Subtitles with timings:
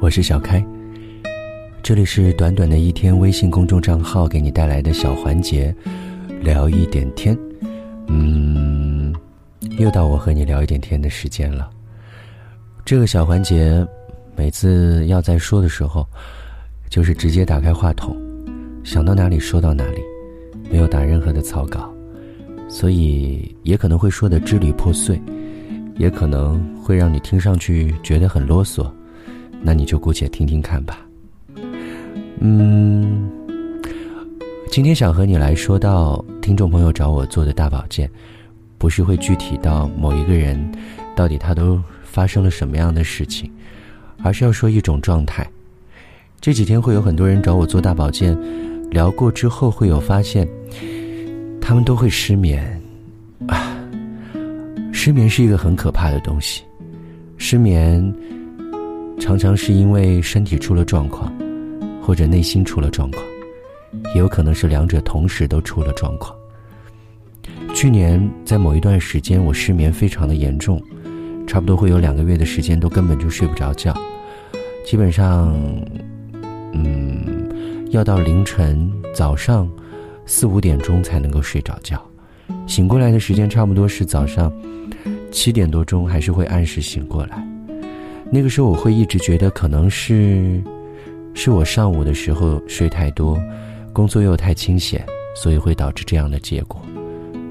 [0.00, 0.64] 我是小开。
[1.82, 5.74] 这里是短短的一天微信公众账号给你带来的小环节，
[6.40, 7.36] 聊一点天。
[8.06, 9.14] 嗯，
[9.78, 11.70] 又到我和你聊一点天的时间了。
[12.84, 13.86] 这个小环节，
[14.36, 16.06] 每次要在说的时候，
[16.88, 18.16] 就是直接打开话筒，
[18.84, 20.00] 想到哪里说到哪里，
[20.70, 21.92] 没有打任何的草稿，
[22.68, 25.20] 所以也可能会说的支离破碎。
[26.00, 28.90] 也可能会让你听上去觉得很啰嗦，
[29.60, 31.06] 那你就姑且听听看吧。
[32.38, 33.30] 嗯，
[34.70, 38.10] 今天想和你来说到听众朋友找我做的大保健，
[38.78, 40.58] 不是会具体到某一个人，
[41.14, 43.52] 到底他都发生了什么样的事情，
[44.22, 45.46] 而是要说一种状态。
[46.40, 48.34] 这几天会有很多人找我做大保健，
[48.90, 50.48] 聊过之后会有发现，
[51.60, 52.80] 他们都会失眠
[53.48, 53.66] 啊。
[55.02, 56.62] 失眠是一个很可怕的东西，
[57.38, 58.14] 失眠
[59.18, 61.32] 常常是因为身体出了状况，
[62.02, 63.24] 或者内心出了状况，
[64.14, 66.36] 也有可能是两者同时都出了状况。
[67.74, 70.78] 去年在某一段时间，我失眠非常的严重，
[71.46, 73.98] 差不多会有两个月的时间都根本就睡不着觉，
[74.84, 75.50] 基本上，
[76.74, 77.48] 嗯，
[77.88, 79.66] 要到凌晨早上
[80.26, 81.98] 四五点钟才能够睡着觉，
[82.66, 84.52] 醒过来的时间差不多是早上。
[85.32, 87.46] 七点多钟还是会按时醒过来，
[88.32, 90.60] 那个时候我会一直觉得可能是，
[91.34, 93.40] 是我上午的时候睡太多，
[93.92, 95.06] 工作又太清闲，
[95.36, 96.82] 所以会导致这样的结果，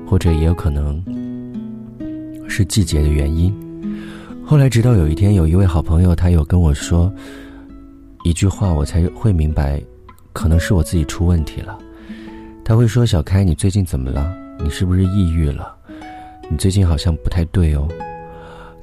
[0.06, 1.02] 或者也有可能
[2.50, 3.54] 是季节的原因。
[4.46, 7.10] 后来直到有一天，有一位好朋友他有跟我说
[8.26, 9.82] 一句话，我才会明白，
[10.34, 11.80] 可能是我自己出问题了。
[12.66, 14.36] 他会说：“小开，你最近怎么了？
[14.64, 15.76] 你是不是抑郁了？”
[16.52, 17.88] 你最近好像不太对哦，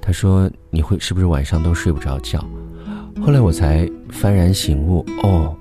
[0.00, 2.38] 他说你会是不是晚上都睡不着觉？
[3.20, 5.52] 后来我才幡然醒悟，哦，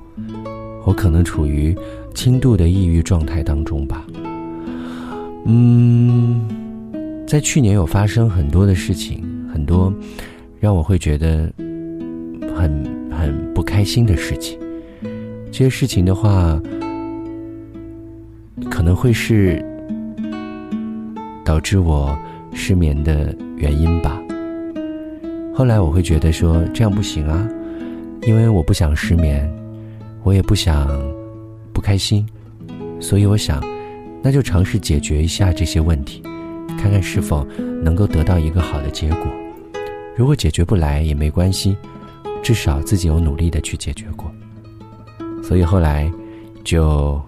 [0.84, 1.76] 我可能处于
[2.14, 4.06] 轻度的抑郁状态当中吧。
[5.46, 6.48] 嗯，
[7.26, 9.92] 在去年有发生很多的事情，很多
[10.60, 11.52] 让我会觉得
[12.56, 14.60] 很很不开心的事情。
[15.52, 16.62] 这些事情的话，
[18.70, 19.66] 可能会是。
[21.46, 22.18] 导致我
[22.52, 24.20] 失眠的原因吧。
[25.54, 27.48] 后来我会觉得说这样不行啊，
[28.24, 29.50] 因为我不想失眠，
[30.24, 30.90] 我也不想
[31.72, 32.28] 不开心，
[33.00, 33.64] 所以我想，
[34.22, 36.22] 那就尝试解决一下这些问题，
[36.78, 37.48] 看看是否
[37.84, 39.28] 能够得到一个好的结果。
[40.18, 41.78] 如果解决不来也没关系，
[42.42, 44.30] 至少自己有努力的去解决过。
[45.44, 46.12] 所以后来
[46.64, 47.22] 就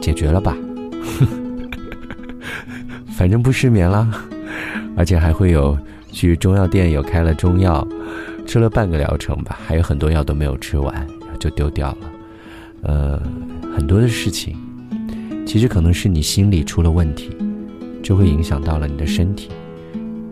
[0.00, 0.56] 解决了吧。
[3.16, 4.06] 反正不失眠了，
[4.94, 5.76] 而且还会有
[6.12, 7.86] 去中药店有开了中药，
[8.46, 11.06] 吃了半个疗程吧，还有很多药都没有吃完，
[11.40, 11.98] 就丢掉了。
[12.82, 13.22] 呃，
[13.74, 14.54] 很多的事情，
[15.46, 17.30] 其实可能是你心里出了问题，
[18.02, 19.48] 就会影响到了你的身体，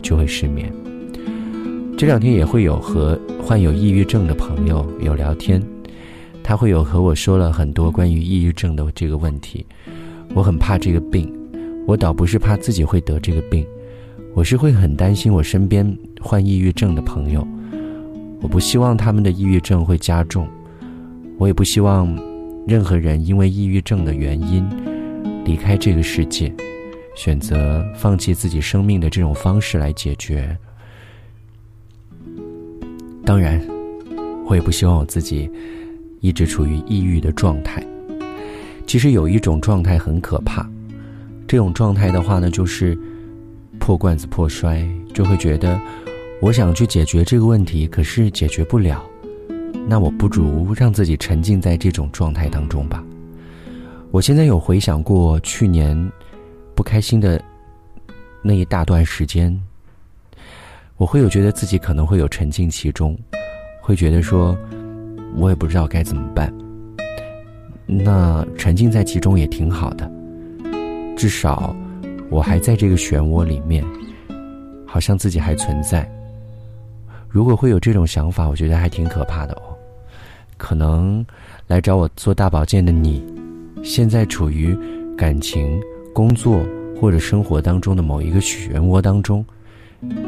[0.02, 0.70] 就会失眠。
[1.96, 5.62] 这两天也会有和患有抑郁症的朋友有聊天，
[6.42, 9.64] 他会有和我说了很多关于抑郁症的这个问题，
[10.34, 11.32] 我很怕这个病。
[11.86, 13.66] 我倒不是怕自己会得这个病，
[14.34, 17.46] 我是会很担心我身边患抑郁症的朋友。
[18.40, 20.48] 我不希望他们的抑郁症会加重，
[21.38, 22.14] 我也不希望
[22.66, 24.66] 任何人因为抑郁症的原因
[25.44, 26.52] 离开这个世界，
[27.14, 30.56] 选择放弃自己生命的这种方式来解决。
[33.24, 33.60] 当然，
[34.46, 35.50] 我也不希望我自己
[36.20, 37.82] 一直处于抑郁的状态。
[38.86, 40.68] 其实有一种状态很可怕。
[41.54, 42.98] 这种状态的话呢，就是
[43.78, 44.84] 破罐子破摔，
[45.14, 45.80] 就会觉得
[46.40, 49.00] 我想去解决这个问题，可是解决不了，
[49.86, 53.04] 那我不如让自己沉浸在这种状态当中吧。
[54.10, 55.96] 我现在有回想过去年
[56.74, 57.40] 不开心的
[58.42, 59.56] 那一大段时间，
[60.96, 63.16] 我会有觉得自己可能会有沉浸其中，
[63.80, 64.58] 会觉得说
[65.36, 66.52] 我也不知道该怎么办。
[67.86, 70.10] 那沉浸在其中也挺好的。
[71.16, 71.74] 至少，
[72.30, 73.84] 我还在这个漩涡里面，
[74.86, 76.10] 好像自己还存在。
[77.28, 79.74] 如果会有这种想法，我觉得还挺可怕的哦。
[80.56, 81.24] 可能
[81.66, 83.24] 来找我做大保健的你，
[83.82, 84.76] 现在处于
[85.16, 85.80] 感情、
[86.12, 86.64] 工作
[87.00, 89.44] 或者生活当中的某一个漩涡当中，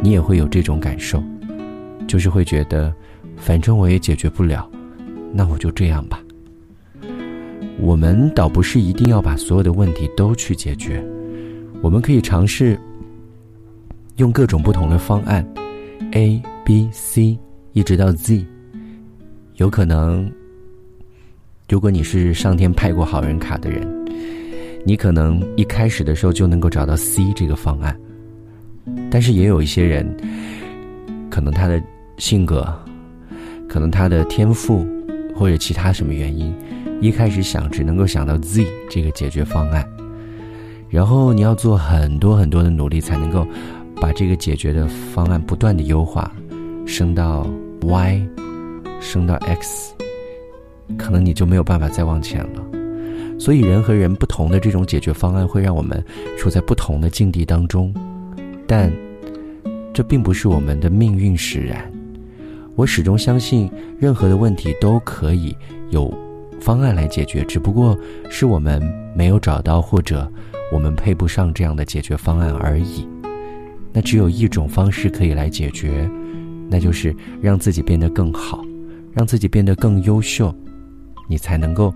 [0.03, 1.23] 你也会有这种感受，
[2.09, 2.93] 就是会觉得，
[3.37, 4.69] 反正我也解决不了，
[5.33, 6.21] 那我就这样吧。
[7.79, 11.05] 我们倒不是一定要把所有的问题都去解决，
[11.83, 12.79] 我们可以尝试
[14.17, 15.47] 用各种不同的方案
[16.13, 17.39] ，A、B、C
[17.73, 18.45] 一直到 Z，
[19.57, 20.31] 有可能，
[21.69, 23.87] 如果你是上天派过好人卡的人，
[24.85, 27.95] 你可能一开始的时候就能够找到 C 这个方案。
[29.11, 30.17] 但是也有一些人，
[31.29, 31.83] 可能他的
[32.17, 32.67] 性格，
[33.69, 34.87] 可能他的天赋，
[35.35, 36.55] 或者其他什么原因，
[37.01, 39.87] 一开始想只能够想到 Z 这个解决方案，
[40.89, 43.47] 然后你要做很多很多的努力，才能够
[44.01, 46.31] 把这个解决的方案不断的优化，
[46.87, 47.47] 升到。
[47.83, 48.27] Y
[49.01, 49.95] 升到 X，
[50.99, 52.65] 可能你就没有办法再往前了。
[53.39, 56.05] 所以人和人不同的这种解决方案会让我们
[56.37, 57.95] 处在不同的境地当中，
[58.67, 58.91] 但
[59.95, 61.89] 这并不是我们的命运使然。
[62.75, 63.71] 我始终相信，
[64.01, 65.55] 任何的问题都可以
[65.91, 66.13] 有
[66.61, 67.99] 方案来解决，只不过
[68.29, 68.83] 是我们
[69.15, 70.31] 没有找到，或者
[70.73, 73.07] 我们配不上这样的解决方案而已。
[73.93, 76.11] 那只有一种方式可以来解决。
[76.69, 78.61] 那就是让自己变得更好，
[79.15, 80.53] 让自己变得更优秀，
[81.29, 81.95] 你才能够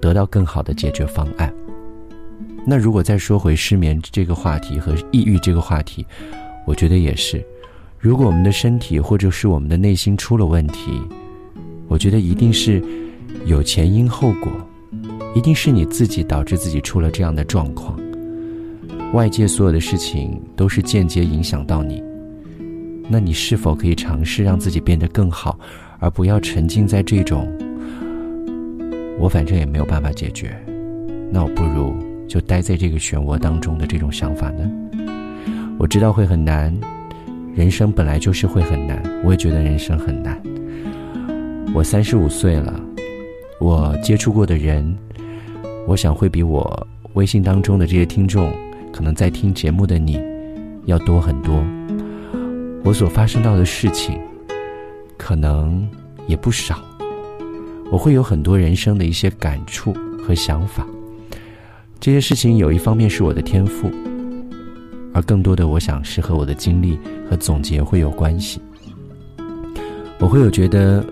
[0.00, 1.52] 得到更好的解决方案。
[2.66, 6.06] 那如果再说回失眠这个话题和抑郁这个话题，
[6.66, 7.44] 我觉得也是，
[7.98, 10.98] 如果我们的身体或者是我们的内心出了问题，
[11.86, 12.82] 我觉得一定是
[13.46, 14.50] 有前因后果，
[15.34, 17.98] 一定是你自己导致自己出了这样的状况，
[19.12, 22.02] 外界所有的事情都是间接影响到你。
[23.08, 25.58] 那你是否可以尝试让自己变得更好，
[25.98, 27.48] 而不要沉浸在这种
[29.18, 30.56] “我反正也没有办法解决”，
[31.32, 31.92] 那我不如
[32.28, 34.70] 就待在这个漩涡当中的这种想法呢？
[35.76, 36.72] 我知道会很难，
[37.52, 40.40] 人生本来就是会很难，我也觉得人生很难。
[41.74, 42.80] 我三十五岁了，
[43.60, 44.96] 我接触过的人，
[45.86, 48.50] 我想会比我微信当中的这些听众，
[48.90, 50.18] 可能在听节目的你，
[50.86, 51.62] 要多很多。
[52.82, 54.18] 我所发生到的事情，
[55.18, 55.86] 可能
[56.26, 56.82] 也不少。
[57.92, 59.94] 我会有很多人生的一些感触
[60.26, 60.86] 和想法。
[62.00, 63.90] 这些事情有一方面是我的天赋，
[65.12, 66.98] 而更多的，我想是和我的经历
[67.28, 68.58] 和总结会有关系。
[70.18, 71.04] 我会有觉得，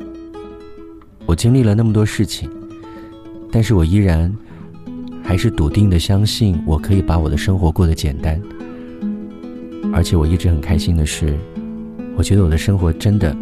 [1.28, 2.48] 我经历了那么多事情，
[3.52, 4.34] 但是我依然
[5.22, 8.40] 还是笃定的相信，我可以把我的生活过得简单。
[9.92, 11.36] 而且我一直很开心的是。
[12.16, 13.36] 我觉得我的生活真的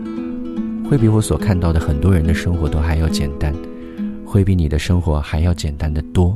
[0.90, 3.54] 会比我所看到的很多人的生活都还要简单，
[4.24, 6.34] 会比你的生活还要简单的多。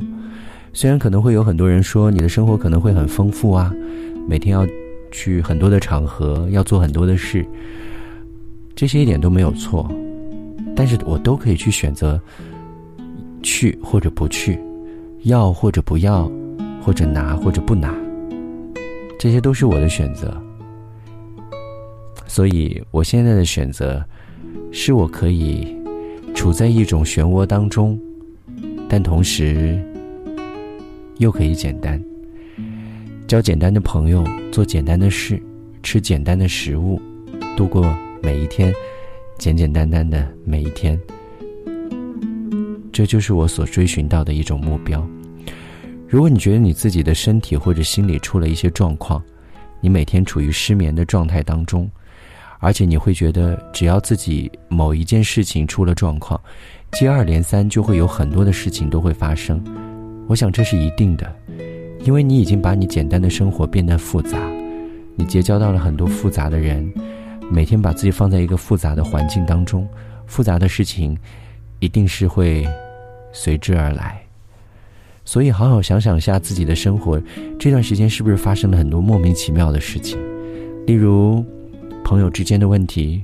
[0.71, 3.71] 虽然可能会有很多人说你的生活可能会很丰富啊，
[4.25, 4.65] 每天要
[5.11, 7.45] 去很多的场合，要做很多的事，
[8.73, 9.91] 这些一点都没有错。
[10.75, 12.19] 但是我都可以去选择
[13.43, 14.59] 去或者不去，
[15.23, 16.31] 要或者不要，
[16.81, 17.95] 或者拿或者不拿，
[19.19, 20.35] 这些都是我的选择。
[22.27, 24.03] 所以，我现在的选择，
[24.71, 25.75] 是我可以
[26.33, 27.99] 处在一种漩涡当中，
[28.87, 29.83] 但同时
[31.17, 32.01] 又可以简单，
[33.27, 35.41] 交简单的朋友，做简单的事，
[35.83, 37.01] 吃简单的食物，
[37.57, 37.85] 度过
[38.23, 38.73] 每一天，
[39.41, 40.99] 简简单单的每一天。
[42.91, 45.03] 这就是我所追寻到的一种目标。
[46.07, 49.19] 如果你觉得你自己的身体或者心理出了一些状况，
[49.79, 51.89] 你每天处于失眠的状态当中。
[52.59, 56.39] 而且你会觉得，只要自己某一件事情出了状况，
[56.91, 59.59] 接二连三就会有很多的事情都会发生。
[60.27, 61.35] 我想这是一定的，
[62.03, 64.37] 因为你已经把你简单的生活变得复杂，
[65.15, 66.87] 你结交到了很多复杂的人，
[67.51, 69.87] 每天把自己放在一个复杂的环境当中，
[70.25, 71.17] 复杂的事情
[71.79, 72.67] 一定是会
[73.33, 74.21] 随之而来。
[75.25, 77.21] 所以，好好想想下自己的生活，
[77.59, 80.17] 这段时间是不是发生了很多莫名其妙的事情，
[80.85, 81.45] 例如。
[82.03, 83.23] 朋友之间的问题，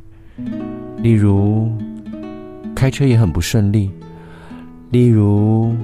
[1.00, 1.70] 例如
[2.74, 3.92] 开车也很不顺利，
[4.92, 5.76] 例如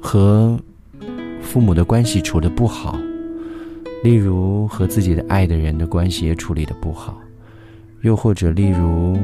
[0.00, 0.56] 和
[1.40, 2.96] 父母的关系处的不好，
[4.04, 7.18] 例如和自己的爱的人的关系也处理的不好，
[8.02, 9.18] 又或者例如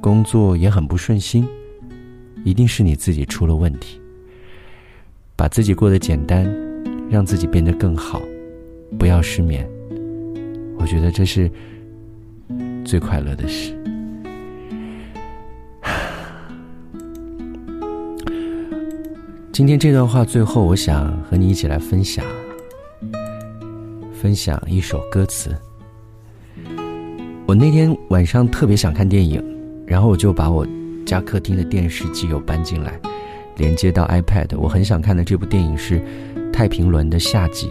[0.00, 1.46] 工作也很不顺心，
[2.44, 4.00] 一定是你自己出了问题。
[5.36, 6.50] 把自己过得简单，
[7.10, 8.22] 让自己变得更好，
[8.98, 9.68] 不要失眠。
[10.78, 11.50] 我觉得这是。
[12.84, 13.76] 最快乐的事。
[19.50, 22.24] 今天这段话最后，我想和你一起来分享，
[24.12, 25.50] 分享一首歌词。
[27.46, 29.40] 我那天晚上特别想看电影，
[29.86, 30.66] 然后我就把我
[31.06, 33.00] 家客厅的电视机有搬进来，
[33.56, 34.58] 连接到 iPad。
[34.58, 36.00] 我很想看的这部电影是
[36.52, 37.70] 《太平轮》的下集，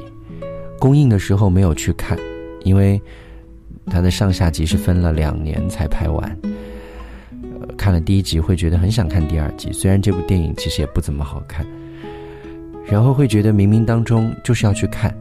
[0.80, 2.18] 公映的时候没有去看，
[2.64, 3.02] 因为。
[3.88, 6.36] 它的上下集是分了两年才拍完。
[7.78, 11.64] 看了第一集会觉得很想看第二集，虽然这部电影其实也不怎么好看。
[12.84, 15.16] 然后会觉得冥冥当中就是要去看，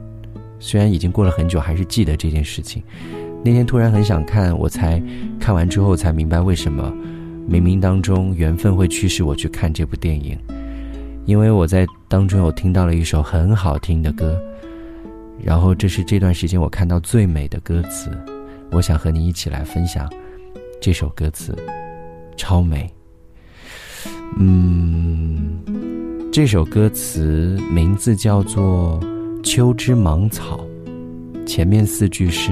[0.58, 2.82] 虽然已经过了很久，还是记得这件事情。
[3.44, 5.02] 那天突然很想看，我才
[5.38, 6.90] 看完之后才明白为什么
[7.46, 10.38] 冥冥当中缘分会驱使我去看这部电影，
[11.26, 14.40] 因为我在当中有听到了一首很好听的歌，
[15.42, 18.10] 然后这是这段时间我看到最美的歌词，
[18.70, 20.10] 我想和你一起来分享
[20.80, 21.54] 这首歌词，
[22.38, 22.90] 超美。
[24.38, 25.60] 嗯，
[26.32, 28.98] 这首歌词名字叫做
[29.42, 30.66] 《秋之芒草》，
[31.44, 32.50] 前面四句是。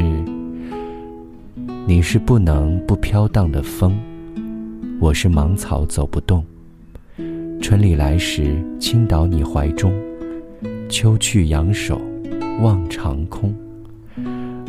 [1.85, 3.99] 你是不能不飘荡的风，
[5.01, 6.45] 我是芒草走不动。
[7.61, 9.93] 春里来时倾倒你怀中，
[10.89, 12.01] 秋去仰首
[12.61, 13.53] 望长空。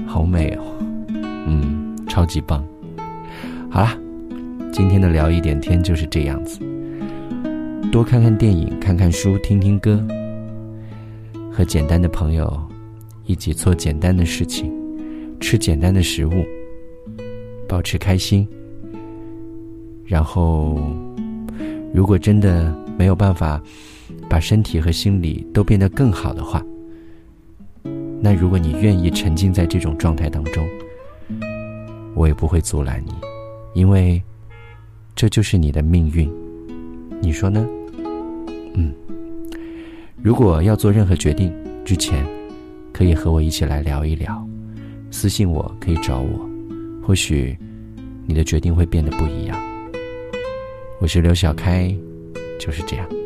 [0.08, 0.64] 好美哦，
[1.46, 2.66] 嗯，超级棒。
[3.70, 3.96] 好啦，
[4.72, 6.60] 今天的聊一点天就是这样子。
[7.92, 10.04] 多看看电影，看看书，听听歌，
[11.52, 12.60] 和简单的朋友
[13.26, 14.74] 一起做简单的事情，
[15.40, 16.44] 吃简单的食物。
[17.74, 18.48] 保持开心，
[20.06, 20.80] 然后，
[21.92, 23.60] 如果真的没有办法
[24.30, 26.64] 把身体和心理都变得更好的话，
[28.22, 30.64] 那如果你愿意沉浸在这种状态当中，
[32.14, 33.12] 我也不会阻拦你，
[33.74, 34.22] 因为
[35.16, 36.32] 这就是你的命运，
[37.24, 37.68] 你说呢？
[38.76, 38.94] 嗯，
[40.22, 41.52] 如果要做任何决定
[41.84, 42.24] 之前，
[42.94, 44.48] 可以和我一起来聊一聊，
[45.10, 46.53] 私信我可以找我。
[47.06, 47.58] 或许，
[48.26, 49.62] 你的决定会变得不一样。
[51.02, 51.94] 我是刘小开，
[52.58, 53.23] 就是这样。